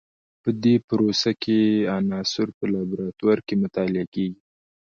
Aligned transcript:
په 0.43 0.49
دې 0.63 0.75
پروسه 0.87 1.31
کې 1.43 1.59
عناصر 1.97 2.47
په 2.57 2.65
لابراتوار 2.73 3.39
کې 3.47 3.55
مطالعه 3.63 4.05
کیږي. 4.13 4.39